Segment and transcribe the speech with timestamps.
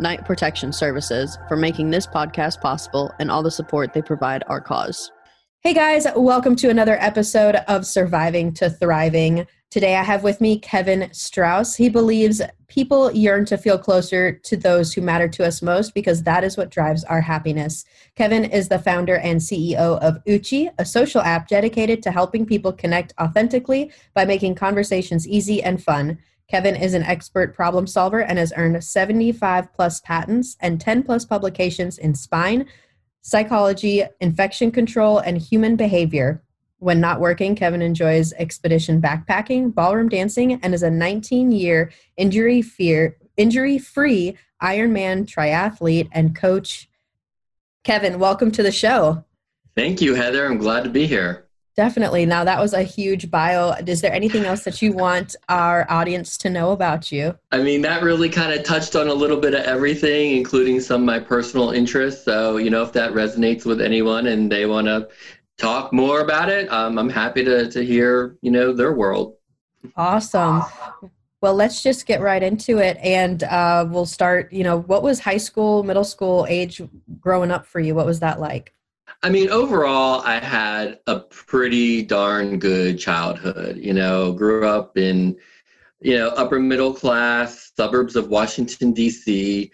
[0.00, 4.60] Knight Protection Services, for making this podcast possible and all the support they provide our
[4.60, 5.10] cause.
[5.60, 9.44] Hey guys, welcome to another episode of Surviving to Thriving.
[9.70, 11.74] Today I have with me Kevin Strauss.
[11.74, 16.22] He believes people yearn to feel closer to those who matter to us most because
[16.22, 17.84] that is what drives our happiness.
[18.14, 22.72] Kevin is the founder and CEO of Uchi, a social app dedicated to helping people
[22.72, 26.18] connect authentically by making conversations easy and fun.
[26.48, 31.26] Kevin is an expert problem solver and has earned 75 plus patents and 10 plus
[31.26, 32.66] publications in spine,
[33.20, 36.42] psychology, infection control, and human behavior.
[36.78, 42.62] When not working, Kevin enjoys expedition backpacking, ballroom dancing, and is a 19 year injury
[42.62, 46.88] fear injury free Ironman triathlete and coach.
[47.84, 49.24] Kevin, welcome to the show.
[49.76, 50.46] Thank you, Heather.
[50.46, 51.47] I'm glad to be here.
[51.78, 52.26] Definitely.
[52.26, 53.70] Now, that was a huge bio.
[53.86, 57.38] Is there anything else that you want our audience to know about you?
[57.52, 61.02] I mean, that really kind of touched on a little bit of everything, including some
[61.02, 62.24] of my personal interests.
[62.24, 65.06] So, you know, if that resonates with anyone and they want to
[65.56, 69.36] talk more about it, um, I'm happy to, to hear, you know, their world.
[69.94, 70.64] Awesome.
[71.40, 72.96] Well, let's just get right into it.
[72.96, 76.82] And uh, we'll start, you know, what was high school, middle school age
[77.20, 77.94] growing up for you?
[77.94, 78.74] What was that like?
[79.22, 83.76] I mean, overall, I had a pretty darn good childhood.
[83.76, 85.36] You know, grew up in,
[86.00, 89.72] you know, upper middle class suburbs of Washington, D.C.,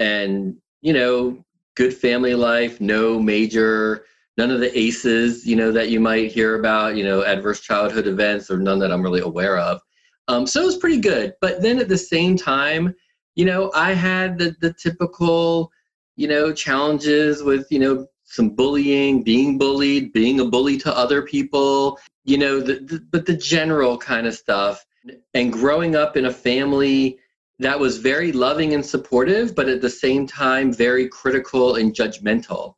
[0.00, 1.44] and, you know,
[1.76, 6.58] good family life, no major, none of the ACEs, you know, that you might hear
[6.58, 9.80] about, you know, adverse childhood events, or none that I'm really aware of.
[10.26, 11.34] Um, so it was pretty good.
[11.40, 12.94] But then at the same time,
[13.36, 15.70] you know, I had the, the typical,
[16.16, 21.22] you know, challenges with, you know, some bullying, being bullied, being a bully to other
[21.22, 24.86] people, you know, the, the, but the general kind of stuff.
[25.34, 27.18] And growing up in a family
[27.58, 32.74] that was very loving and supportive, but at the same time, very critical and judgmental.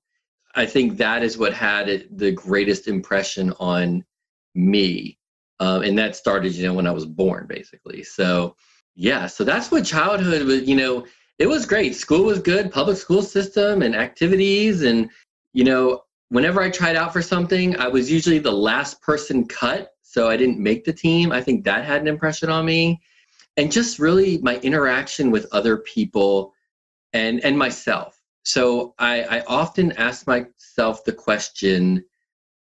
[0.54, 4.04] I think that is what had the greatest impression on
[4.54, 5.18] me.
[5.60, 8.02] Um, and that started, you know, when I was born, basically.
[8.04, 8.56] So,
[8.94, 11.06] yeah, so that's what childhood was, you know,
[11.38, 11.94] it was great.
[11.94, 15.10] School was good, public school system and activities and
[15.52, 19.92] you know, whenever I tried out for something, I was usually the last person cut,
[20.02, 21.30] so I didn't make the team.
[21.32, 23.00] I think that had an impression on me.
[23.56, 26.54] And just really my interaction with other people
[27.12, 28.18] and and myself.
[28.44, 32.04] So I, I often ask myself the question,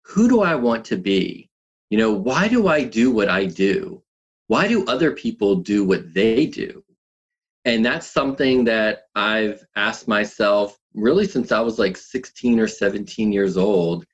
[0.01, 1.49] who do I want to be?
[1.91, 4.03] You know, why do I do what I do?
[4.47, 6.83] Why do other people do what they do?
[7.65, 13.31] And that's something that I've asked myself really since I was like 16 or 17
[13.31, 14.05] years old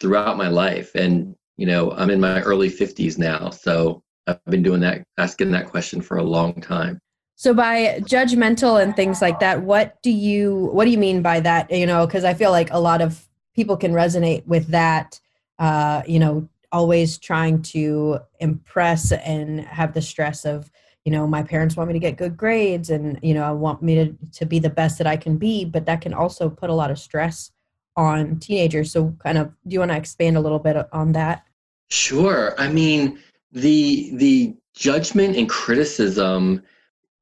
[0.00, 0.94] throughout my life.
[0.94, 3.50] And, you know, I'm in my early 50s now.
[3.50, 6.98] So I've been doing that, asking that question for a long time.
[7.36, 11.40] So by judgmental and things like that, what do you what do you mean by
[11.40, 11.70] that?
[11.70, 15.20] You know, because I feel like a lot of people can resonate with that.
[15.58, 20.70] Uh, you know, always trying to impress and have the stress of
[21.04, 23.82] you know my parents want me to get good grades and you know i want
[23.82, 26.70] me to, to be the best that i can be but that can also put
[26.70, 27.50] a lot of stress
[27.96, 28.92] on teenagers.
[28.92, 31.44] So kind of do you want to expand a little bit on that?
[31.90, 32.54] Sure.
[32.58, 33.18] I mean
[33.52, 36.60] the the judgment and criticism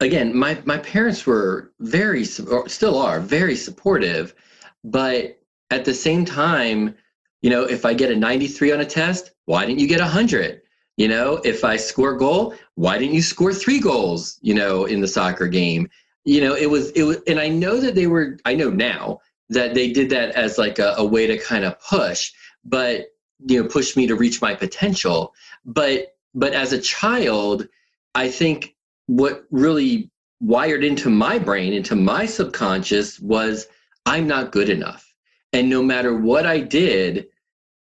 [0.01, 4.35] again my my parents were very still are very supportive
[4.83, 5.39] but
[5.71, 6.95] at the same time
[7.43, 10.05] you know if i get a 93 on a test why didn't you get a
[10.05, 10.62] 100
[10.97, 14.85] you know, if I score a goal, why didn't you score three goals, you know,
[14.85, 15.89] in the soccer game?
[16.25, 19.21] You know, it was, it was, and I know that they were, I know now
[19.49, 22.33] that they did that as like a, a way to kind of push,
[22.65, 23.07] but,
[23.47, 25.35] you know, push me to reach my potential.
[25.65, 27.67] But, but as a child,
[28.15, 28.75] I think
[29.07, 30.11] what really
[30.41, 33.67] wired into my brain, into my subconscious was
[34.07, 35.13] I'm not good enough.
[35.53, 37.29] And no matter what I did,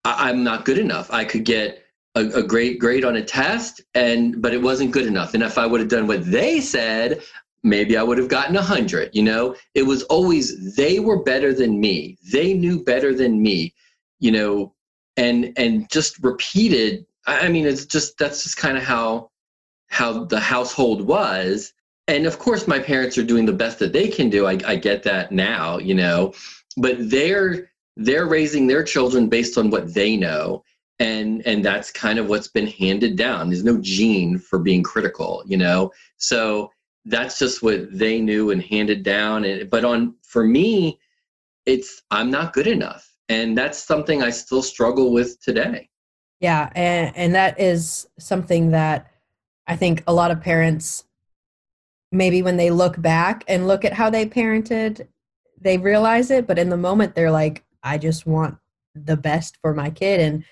[0.03, 1.11] I, I'm not good enough.
[1.11, 1.83] I could get
[2.17, 5.33] a, a great grade on a test and but it wasn't good enough.
[5.33, 7.21] And if i would have done what they said
[7.63, 9.55] maybe i would have gotten a hundred you know?
[9.75, 12.17] It was always they were better than me.
[12.31, 13.73] They knew better than me
[14.19, 14.73] you know?
[15.15, 19.29] And and just repeated i mean it's just that's just kind of how
[19.89, 21.73] how the household was.
[22.07, 24.47] And of course my parents are doing the best that they can do.
[24.47, 26.33] I, I get that now you know?
[26.77, 30.63] But they're they're raising their children based on what they know
[30.99, 33.49] and and that's kind of what's been handed down.
[33.49, 35.91] There's no gene for being critical you know?
[36.17, 36.71] So
[37.07, 40.99] that's just what they knew and handed down and but on for me
[41.65, 45.89] it's i'm not good enough and that's something i still struggle with today.
[46.39, 49.09] Yeah and and that is something that
[49.67, 51.05] i think a lot of parents
[52.11, 55.07] maybe when they look back and look at how they parented
[55.59, 58.57] they realize it but in the moment they're like i just want
[58.95, 60.43] the best for my kid and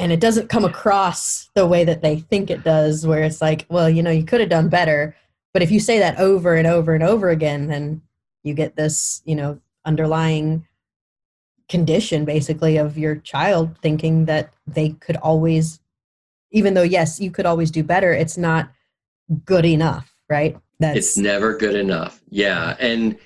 [0.00, 3.66] and it doesn't come across the way that they think it does where it's like
[3.68, 5.14] well you know you could have done better.
[5.52, 8.02] But if you say that over and over and over again then
[8.42, 10.66] you get this you know underlying
[11.68, 15.80] condition basically of your child thinking that they could always
[16.50, 18.72] even though yes you could always do better it's not
[19.44, 20.56] good enough right?
[20.78, 22.22] That's it's never good enough.
[22.30, 22.76] Yeah.
[22.78, 23.18] And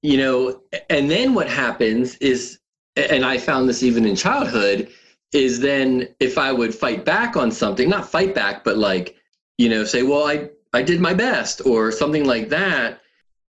[0.00, 2.58] you know and then what happens is
[2.96, 4.88] and i found this even in childhood
[5.32, 9.16] is then if i would fight back on something not fight back but like
[9.58, 13.02] you know say well i i did my best or something like that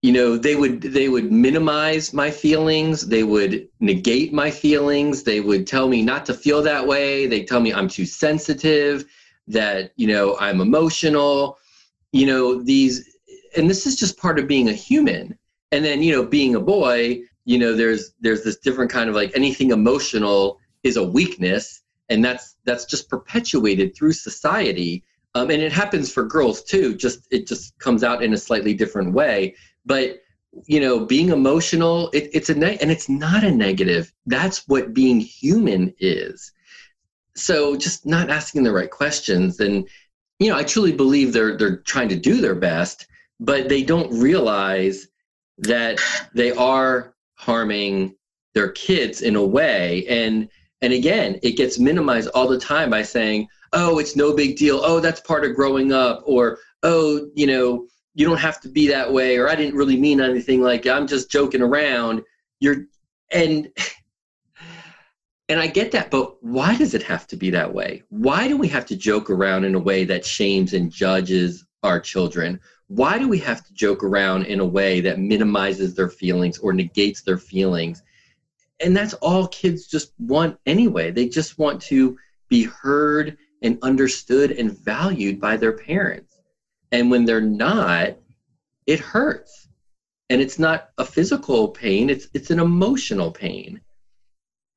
[0.03, 3.07] you know they would they would minimize my feelings.
[3.07, 5.23] They would negate my feelings.
[5.23, 7.27] They would tell me not to feel that way.
[7.27, 9.05] They tell me i'm too sensitive
[9.49, 11.59] that you know i'm emotional.
[12.13, 13.19] You know these
[13.57, 15.39] and this is just part of being a human.
[15.73, 19.15] And then you know being a boy you know there's there's this different kind of
[19.15, 25.05] like anything emotional is a weakness and that's that's just perpetuated through society.
[25.35, 26.95] Um, and it happens for girls too.
[26.97, 29.55] Just it just comes out in a slightly different way.
[29.87, 30.23] But
[30.67, 34.13] you know being emotional it, it's a and it's not a negative.
[34.27, 36.53] That's what being human is.
[37.37, 39.61] So just not asking the right questions.
[39.61, 39.89] And
[40.39, 43.07] you know i truly believe they're they're trying to do their best
[43.41, 45.09] but they don't realize
[45.59, 45.99] that
[46.35, 48.15] they are harming
[48.55, 50.07] their kids in a way.
[50.07, 50.49] And
[50.83, 54.81] and again it gets minimized all the time by saying oh it's no big deal.
[54.83, 58.89] Oh that's part of growing up or oh you know you don't have to be
[58.89, 62.23] that way or i didn't really mean anything like i'm just joking around.
[62.61, 62.87] You're
[63.33, 63.69] and
[65.49, 68.03] and i get that but why does it have to be that way?
[68.09, 72.01] Why do we have to joke around in a way that shames and judges our
[72.01, 72.61] children?
[72.89, 76.73] Why do we have to joke around in a way that minimizes their feelings or
[76.73, 78.03] negates their feelings
[78.81, 81.11] and that's all kids just want anyway.
[81.11, 82.17] They just want to
[82.49, 86.39] be heard and understood and valued by their parents.
[86.93, 88.17] And when they're not
[88.87, 89.69] it hurts.
[90.31, 93.81] And it's not a physical pain it's it's an emotional pain.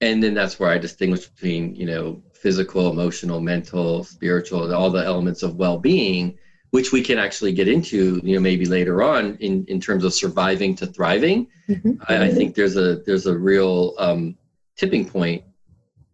[0.02, 5.04] And then that's where i distinguish between you know physical emotional mental spiritual all the
[5.04, 6.38] elements of well-being
[6.74, 10.12] which we can actually get into, you know, maybe later on in, in terms of
[10.12, 11.46] surviving to thriving.
[11.70, 12.02] Mm-hmm.
[12.10, 14.36] I, I, think there's a there's a real um,
[14.76, 15.44] tipping point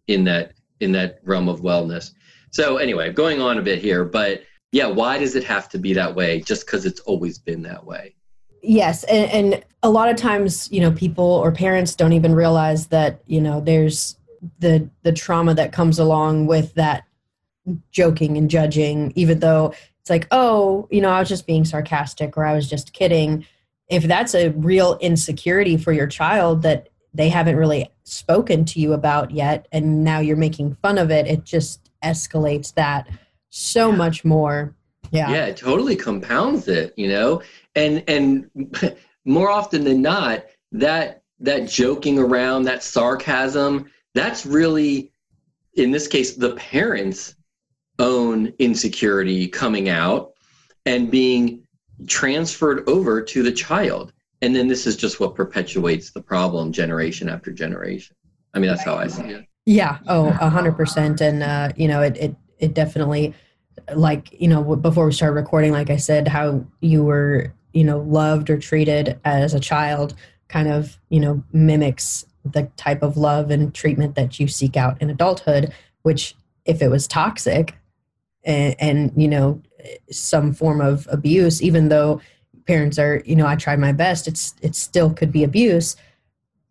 [0.06, 2.10] in that in that realm of wellness.
[2.50, 5.94] So anyway, going on a bit here, but yeah, why does it have to be
[5.94, 6.42] that way?
[6.42, 8.14] Just because it's always been that way.
[8.62, 12.88] Yes, and, and a lot of times, you know, people or parents don't even realize
[12.88, 14.18] that you know there's
[14.58, 17.04] the the trauma that comes along with that
[17.92, 19.72] joking and judging even though
[20.10, 23.46] it's like, oh, you know, I was just being sarcastic or I was just kidding.
[23.88, 28.92] If that's a real insecurity for your child that they haven't really spoken to you
[28.92, 33.08] about yet, and now you're making fun of it, it just escalates that
[33.50, 33.96] so yeah.
[33.96, 34.74] much more.
[35.12, 35.30] Yeah.
[35.30, 37.42] Yeah, it totally compounds it, you know?
[37.76, 38.50] And and
[39.24, 45.12] more often than not, that that joking around, that sarcasm, that's really
[45.74, 47.36] in this case the parents
[48.00, 50.32] own insecurity coming out
[50.86, 51.62] and being
[52.08, 54.12] transferred over to the child.
[54.42, 58.16] And then this is just what perpetuates the problem generation after generation.
[58.54, 59.46] I mean, that's how I see it.
[59.66, 59.98] Yeah.
[60.08, 61.20] Oh, a hundred percent.
[61.20, 63.34] And, uh, you know, it, it, it definitely,
[63.94, 68.00] like, you know, before we started recording, like I said, how you were, you know,
[68.00, 70.14] loved or treated as a child
[70.48, 75.00] kind of, you know, mimics the type of love and treatment that you seek out
[75.02, 77.76] in adulthood, which if it was toxic,
[78.44, 79.60] and, and you know
[80.10, 82.20] some form of abuse even though
[82.66, 85.96] parents are you know i tried my best it's it still could be abuse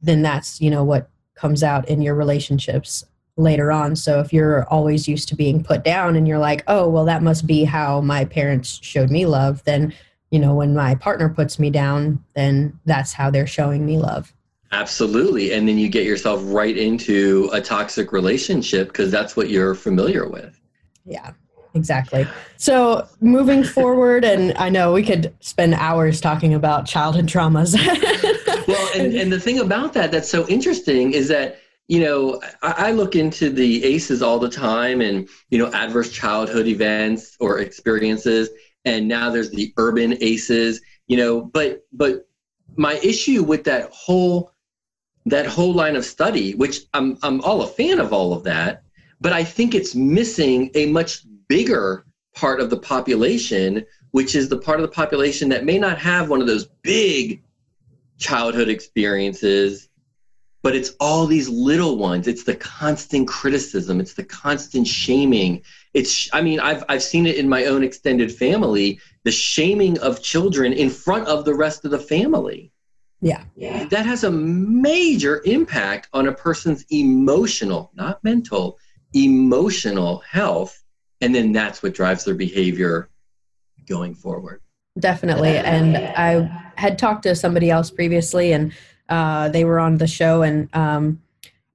[0.02, 3.06] then that's you know what comes out in your relationships
[3.38, 3.96] later on.
[3.96, 7.24] So if you're always used to being put down and you're like oh well that
[7.24, 9.94] must be how my parents showed me love then
[10.30, 14.34] you know when my partner puts me down then that's how they're showing me love.
[14.72, 15.54] Absolutely.
[15.54, 20.28] And then you get yourself right into a toxic relationship because that's what you're familiar
[20.28, 20.60] with.
[21.06, 21.32] Yeah
[21.76, 22.28] Exactly.
[22.58, 27.76] So moving forward, and I know we could spend hours talking about childhood traumas.
[28.68, 32.88] well, and, and the thing about that that's so interesting is that you know I,
[32.88, 37.60] I look into the aces all the time and you know adverse childhood events or
[37.60, 38.50] experiences
[38.86, 42.28] and now there's the urban aces you know but but
[42.78, 44.54] my issue with that whole
[45.26, 48.84] that whole line of study which i'm i'm all a fan of all of that
[49.20, 54.58] but i think it's missing a much bigger part of the population which is the
[54.58, 57.44] part of the population that may not have one of those big
[58.18, 59.90] childhood experiences
[60.62, 62.28] but it's all these little ones.
[62.28, 64.00] It's the constant criticism.
[64.00, 65.62] It's the constant shaming.
[65.94, 70.22] It's i mean i've i've seen it in my own extended family the shaming of
[70.22, 72.72] children in front of the rest of the family.
[73.22, 73.44] Yeah.
[73.56, 73.86] Yeah.
[73.86, 78.78] That has a major impact on a person's emotional not mental
[79.14, 80.84] emotional health
[81.22, 83.10] and then that's what drives their behavior
[83.88, 84.62] going forward.
[85.00, 85.58] Definitely.
[85.58, 88.72] And i had talked to somebody else previously and
[89.10, 91.22] uh, they were on the show and um,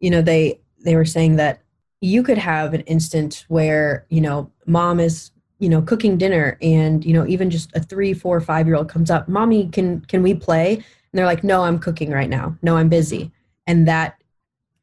[0.00, 1.62] you know they they were saying that
[2.00, 7.04] you could have an instant where you know mom is you know cooking dinner and
[7.04, 10.22] you know even just a three four five year old comes up mommy can can
[10.22, 10.74] we play?
[10.74, 12.56] And they're like no i'm cooking right now.
[12.62, 13.30] No i'm busy.
[13.66, 14.22] And that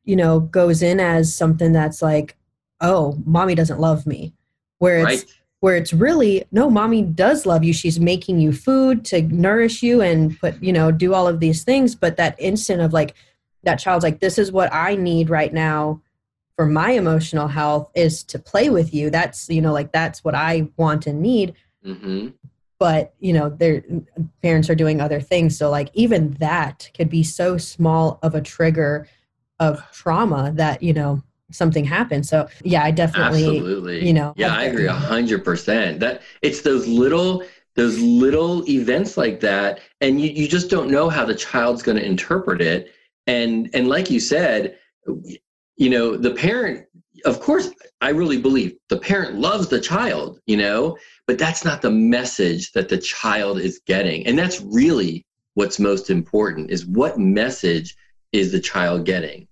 [0.03, 2.35] you know goes in as something that's like
[2.79, 4.33] oh mommy doesn't love me
[4.81, 5.33] where it's right.
[5.59, 7.71] where it's really no mommy does love you.
[7.71, 11.63] She's making you food to nourish you and put you know do all of these
[11.63, 11.93] things.
[11.93, 13.13] But that instant of like
[13.61, 16.01] that child's like this is what i need right now
[16.55, 19.11] for my emotional health is to play with you.
[19.11, 21.53] That's you know like that's what i want and need.
[21.85, 22.27] Mm-hmm.
[22.77, 23.83] but you know their
[24.41, 25.57] parents are doing other things.
[25.57, 29.07] So like even that could be so small of a trigger
[29.59, 31.21] of trauma that you know
[31.51, 34.05] something happens so yeah i definitely absolutely.
[34.05, 35.99] you know yeah i agree a hundred percent.
[35.99, 37.43] That it's those little
[37.75, 41.97] those little events like that and you, you just don't know how the child's going
[41.97, 42.93] to interpret it.
[43.27, 44.77] And and like you said
[45.75, 46.85] you know the parent
[47.25, 50.97] of course i really believe the parent loves the child you know
[51.31, 54.27] but that's not the message that the child is getting.
[54.27, 57.95] And that's really what's most important is what message
[58.33, 59.47] is the child getting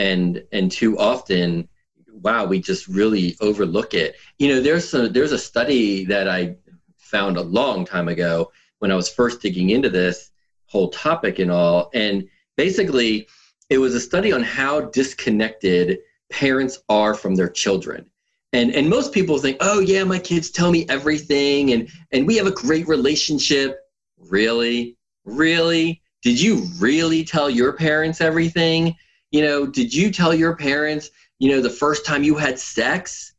[0.00, 1.68] and and too often
[2.12, 6.54] wow we just really overlook it you know there's a there's a study that i
[6.98, 10.30] found a long time ago when i was first digging into this
[10.66, 13.26] whole topic and all and basically
[13.70, 18.04] it was a study on how disconnected parents are from their children.
[18.52, 22.36] And, and most people think, oh, yeah, my kids tell me everything and, and we
[22.36, 23.78] have a great relationship.
[24.18, 24.96] Really?
[25.24, 26.02] Really?
[26.22, 28.96] Did you really tell your parents everything?
[29.30, 33.34] You know, did you tell your parents, you know, the first time you had sex?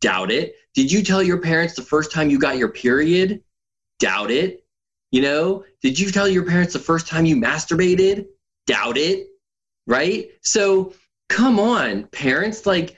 [0.00, 0.54] Doubt it.
[0.74, 3.42] Did you tell your parents the first time you got your period?
[3.98, 4.64] Doubt it.
[5.10, 8.26] You know, did you tell your parents the first time you masturbated?
[8.66, 9.30] Doubt it
[9.90, 10.30] right?
[10.42, 10.94] So
[11.28, 12.96] come on, parents, like,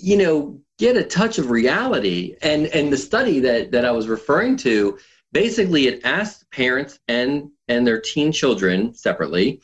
[0.00, 2.36] you know, get a touch of reality.
[2.42, 4.98] And and the study that that I was referring to,
[5.32, 9.60] basically it asked parents and and their teen children separately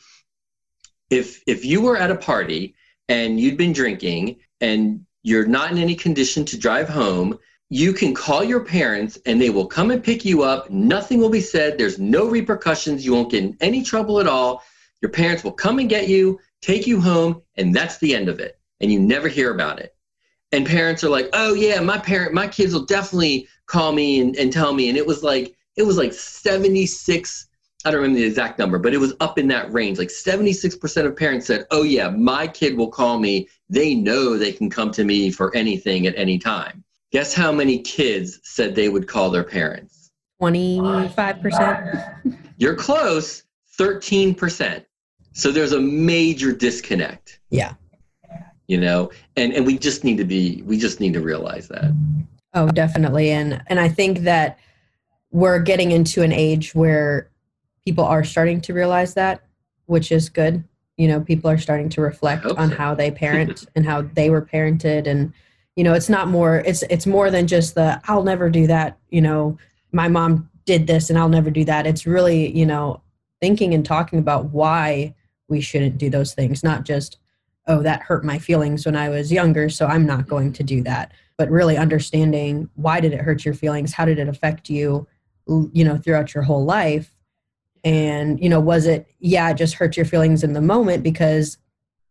[1.11, 2.73] if if you were at a party
[3.07, 7.37] and you'd been drinking and you're not in any condition to drive home
[7.69, 11.29] you can call your parents and they will come and pick you up nothing will
[11.29, 14.63] be said there's no repercussions you won't get in any trouble at all
[15.01, 18.39] your parents will come and get you take you home, and that's the end of
[18.39, 18.59] it.
[18.79, 19.95] And you never hear about it.
[20.51, 24.35] And parents are like, oh yeah, my parent, my kids will definitely call me and,
[24.35, 24.89] and tell me.
[24.89, 27.47] And it was like, it was like 76,
[27.83, 29.97] I don't remember the exact number, but it was up in that range.
[29.97, 33.49] Like 76% of parents said, oh yeah, my kid will call me.
[33.69, 36.83] They know they can come to me for anything at any time.
[37.11, 40.11] Guess how many kids said they would call their parents?
[40.41, 42.37] 25%.
[42.57, 43.43] You're close,
[43.79, 44.85] 13%.
[45.33, 47.39] So there's a major disconnect.
[47.49, 47.73] Yeah.
[48.67, 51.93] You know, and and we just need to be we just need to realize that.
[52.53, 53.31] Oh, definitely.
[53.31, 54.59] And and I think that
[55.31, 57.30] we're getting into an age where
[57.85, 59.43] people are starting to realize that,
[59.85, 60.63] which is good.
[60.97, 62.75] You know, people are starting to reflect on so.
[62.75, 65.33] how they parent and how they were parented and
[65.77, 68.97] you know, it's not more it's it's more than just the I'll never do that,
[69.09, 69.57] you know,
[69.91, 71.87] my mom did this and I'll never do that.
[71.87, 73.01] It's really, you know,
[73.41, 75.15] thinking and talking about why
[75.51, 77.17] we shouldn't do those things not just
[77.67, 80.53] oh that hurt my feelings when i was younger so i'm not going mm-hmm.
[80.53, 84.29] to do that but really understanding why did it hurt your feelings how did it
[84.29, 85.05] affect you
[85.73, 87.11] you know throughout your whole life
[87.83, 91.57] and you know was it yeah it just hurt your feelings in the moment because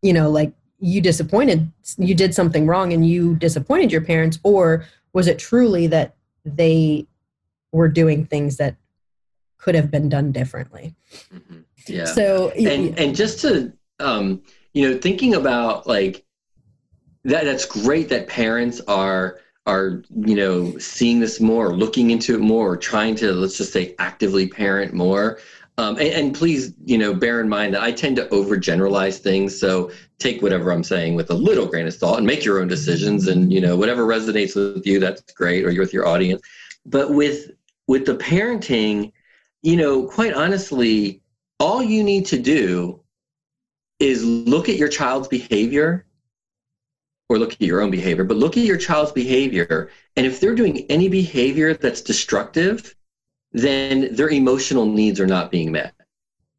[0.03, 4.85] you know like you disappointed you did something wrong and you disappointed your parents or
[5.13, 7.07] was it truly that they
[7.73, 8.77] were doing things that
[9.59, 10.95] could have been done differently
[11.33, 11.65] Mhm.
[11.87, 12.05] Yeah.
[12.05, 16.25] so and and just to um, you know thinking about like
[17.25, 22.41] that that's great that parents are are you know seeing this more looking into it
[22.41, 25.39] more trying to let's just say actively parent more
[25.79, 29.59] um, and, and please you know bear in mind that i tend to overgeneralize things
[29.59, 32.69] so take whatever i'm saying with a little grain of salt and make your own
[32.69, 36.43] decisions and you know whatever resonates with you that's great or you're with your audience
[36.87, 37.51] but with
[37.87, 39.13] with the parenting
[39.63, 41.21] you know quite honestly
[41.59, 43.01] all you need to do
[43.99, 46.07] is look at your child's behavior
[47.29, 49.91] or look at your own behavior, but look at your child's behavior.
[50.17, 52.97] And if they're doing any behavior that's destructive,
[53.53, 55.95] then their emotional needs are not being met.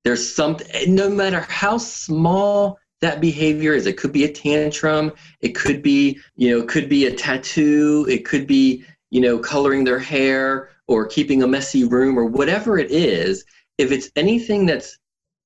[0.03, 5.55] There's something, no matter how small that behavior is, it could be a tantrum, it
[5.55, 9.83] could be, you know, it could be a tattoo, it could be, you know, coloring
[9.83, 13.43] their hair or keeping a messy room or whatever it is.
[13.77, 14.99] If it's anything that's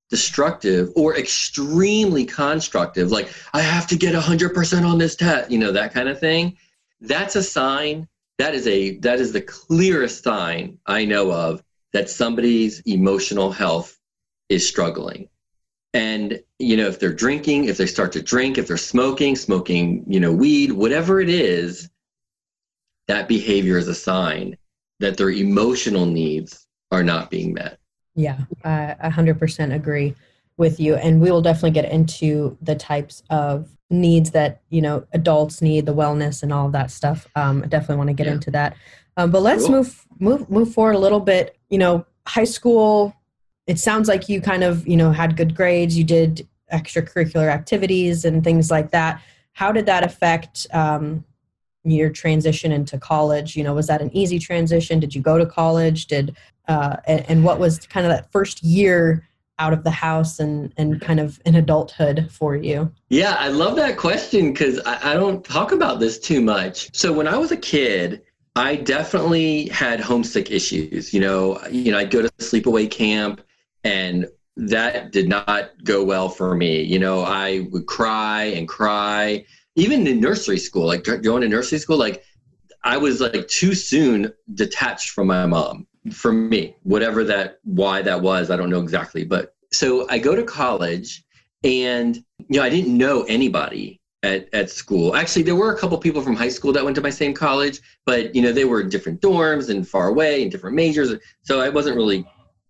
[0.09, 5.71] destructive or extremely constructive like i have to get 100% on this test you know
[5.71, 6.55] that kind of thing
[7.01, 11.63] that's a sign that is a that is the clearest sign i know of
[11.95, 13.97] that somebody's emotional health
[14.49, 15.29] is struggling.
[15.93, 20.03] And you know if they're drinking if they start to drink if they're smoking smoking
[20.07, 21.89] you know weed whatever it is
[23.07, 24.57] that behavior is a sign
[24.99, 27.77] that their emotional needs are not being met.
[28.13, 30.15] Yeah, I a 100% agree
[30.57, 30.95] with you.
[30.95, 35.85] And we will definitely get into the types of needs that, you know, adults need,
[35.85, 37.27] the wellness and all of that stuff.
[37.35, 38.33] Um, I definitely want to get Yeah.
[38.33, 38.75] into that.
[39.17, 39.71] Um, but let's Cool.
[39.77, 41.57] move, move, move forward a little bit.
[41.69, 43.15] You know, high school,
[43.67, 48.25] it sounds like you kind of, you know, had good grades, you did extracurricular activities
[48.25, 49.21] and things like that.
[49.53, 51.23] How did that affect um,
[51.83, 53.55] your transition into college?
[53.55, 54.99] You know, was that an easy transition?
[54.99, 56.07] Did you go to college?
[56.07, 56.35] Did
[56.67, 59.27] uh, and, and what was kind of that first year
[59.59, 62.91] out of the house and and kind of in adulthood for you?
[63.09, 66.95] Yeah, I love that question because I, I don't talk about this too much.
[66.95, 68.21] So when I was a kid,
[68.55, 71.13] I definitely had homesick issues.
[71.13, 73.41] You know, you know, I'd go to sleepaway camp,
[73.83, 74.27] and
[74.57, 76.81] that did not go well for me.
[76.81, 79.45] You know, I would cry and cry.
[79.75, 82.23] Even in nursery school, like going to nursery school, like
[82.85, 85.87] I was like too soon detached from my mom.
[86.11, 89.25] For me, whatever that why that was, I don't know exactly.
[89.25, 91.23] But so I go to college,
[91.63, 95.15] and you know, I didn't know anybody at, at school.
[95.15, 97.79] Actually, there were a couple people from high school that went to my same college,
[98.05, 101.13] but you know, they were in different dorms and far away and different majors.
[101.43, 102.25] So I wasn't really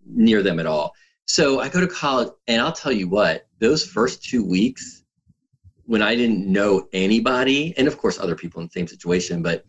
[0.05, 0.93] near them at all.
[1.27, 5.03] So I go to college, and I'll tell you what, those first two weeks
[5.85, 9.65] when I didn't know anybody, and of course, other people in the same situation, but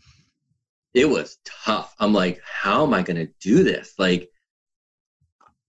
[0.94, 1.94] it was tough.
[1.98, 3.94] I'm like, how am I going to do this?
[3.98, 4.30] Like,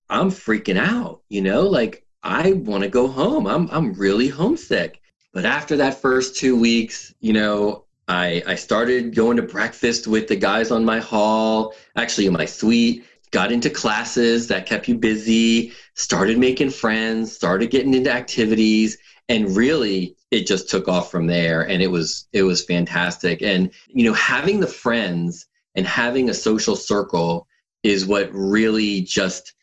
[0.10, 3.48] I'm freaking out, you know, like I want to go home.
[3.48, 5.02] I'm I'm really homesick.
[5.34, 10.28] But after that first two weeks, you know, I I started going to breakfast with
[10.28, 14.96] the guys on my hall, actually in my suite, got into classes that kept you
[14.96, 18.98] busy, started making friends, started getting into activities,
[19.30, 23.42] and really it just took off from there and it was it was fantastic.
[23.42, 27.48] And you know, having the friends and having a social circle
[27.84, 29.54] is what really just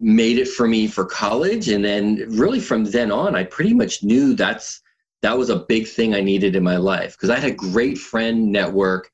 [0.00, 1.68] made it for me for college.
[1.68, 4.80] And then really from then on i pretty much knew that's
[5.22, 7.12] that was a big thing i needed in my life.
[7.12, 9.10] Because i had a great friend network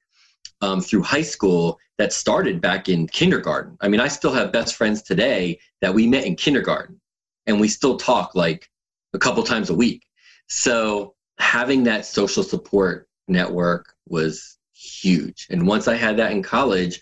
[0.63, 3.77] um, through high school that started back in kindergarten.
[3.81, 7.01] I mean i still have best friends today that we met in kindergarten
[7.47, 8.71] and we still talk like
[9.13, 10.05] a couple times a week.
[10.49, 15.49] So having that social support network was huge.
[15.51, 17.01] And once i had that in college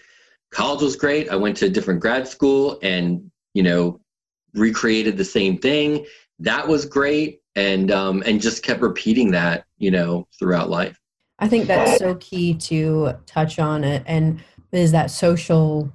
[0.54, 1.28] college was great.
[1.28, 4.00] I went to a different grad school and you know
[4.54, 6.04] recreated the same thing.
[6.38, 7.40] That was great.
[7.56, 11.00] And um and just kept repeating that you know throughout life.
[11.38, 14.02] I think that's so key to touch on it.
[14.06, 15.92] And is that social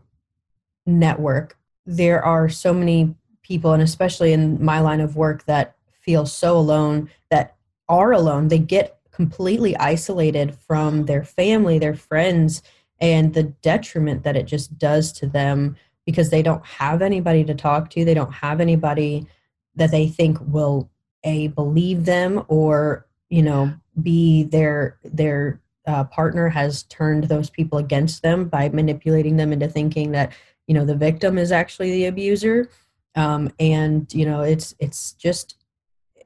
[0.86, 1.58] network.
[1.86, 6.58] There are so many people and especially in my line of work that feel so
[6.58, 7.56] alone that
[7.88, 8.48] are alone.
[8.48, 12.62] They get completely isolated from their family, their friends
[13.02, 15.76] and the detriment that it just does to them
[16.10, 18.04] because they don't have anybody to talk to.
[18.04, 19.28] They don't have anybody
[19.76, 20.90] that they think will
[21.24, 27.78] a believe them or you know be their their uh, partner has turned those people
[27.78, 30.34] against them by manipulating them into thinking that
[30.66, 32.68] you know the victim is actually the abuser
[33.16, 35.58] um, and you know it's it's just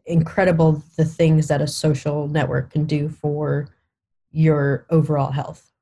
[0.05, 3.67] incredible the things that a social network can do for
[4.31, 5.72] your overall health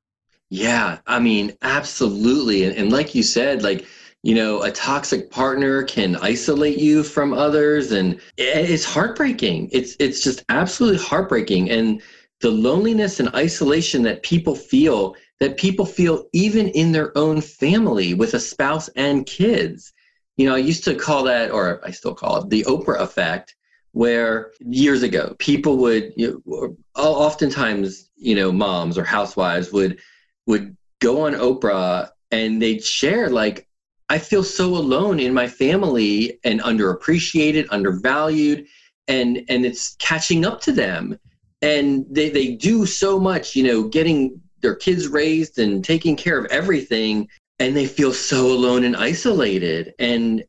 [0.51, 2.63] Yeah, I mean, absolutely.
[2.65, 3.87] And, and like you said, like,
[4.21, 9.69] you know, a toxic partner can isolate you from others and it's heartbreaking.
[9.71, 11.71] It's it's just absolutely heartbreaking.
[11.71, 12.01] And
[12.41, 18.13] the loneliness and isolation that people feel, that people feel even in their own family
[18.13, 19.93] with a spouse and kids.
[20.35, 23.55] You know, I used to call that, or I still call it, the Oprah effect,
[23.93, 29.99] where years ago people would, you know, oftentimes, you know, moms or housewives would
[30.47, 33.67] would go on Oprah and they'd share like
[34.09, 38.67] I feel so alone in my family and underappreciated, undervalued,
[39.07, 41.17] and and it's catching up to them.
[41.61, 46.37] And they, they do so much, you know, getting their kids raised and taking care
[46.37, 49.93] of everything, and they feel so alone and isolated.
[49.97, 50.43] And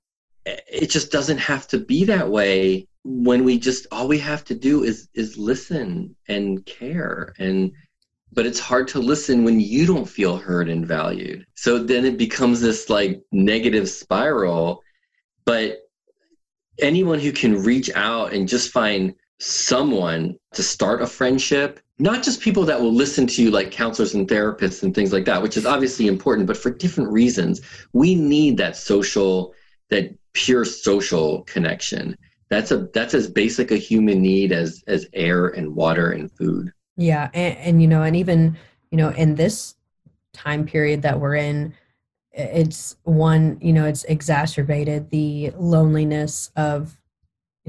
[0.44, 4.54] it just doesn't have to be that way when we just all we have to
[4.56, 7.72] do is is listen and care and
[8.32, 11.46] but it's hard to listen when you don't feel heard and valued.
[11.54, 14.82] So then it becomes this like negative spiral.
[15.44, 15.80] But
[16.78, 22.40] anyone who can reach out and just find someone to start a friendship, not just
[22.40, 25.56] people that will listen to you like counselors and therapists and things like that, which
[25.56, 27.60] is obviously important, but for different reasons.
[27.92, 29.54] We need that social,
[29.90, 32.16] that pure social connection.
[32.48, 36.72] That's a that's as basic a human need as as air and water and food.
[36.96, 38.56] Yeah, and, and you know, and even
[38.90, 39.74] you know, in this
[40.32, 41.74] time period that we're in,
[42.32, 46.98] it's one you know, it's exacerbated the loneliness of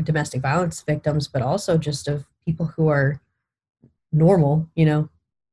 [0.02, 3.22] domestic violence victims, but also just of people who are
[4.12, 4.70] normal.
[4.76, 5.10] You know,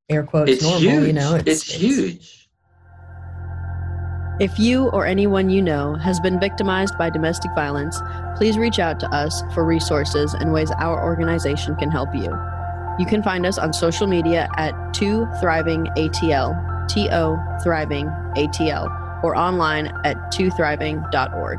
[0.09, 0.81] air quotes it's normal.
[0.81, 1.07] Huge.
[1.07, 2.37] You know, it's, it's, it's huge.
[4.41, 8.01] If you or anyone you know has been victimized by domestic violence,
[8.37, 12.35] please reach out to us for resources and ways our organization can help you.
[13.01, 19.25] You can find us on social media at 2 Thriving ATL, T O Thriving ATL,
[19.25, 21.59] or online at 2thriving.org.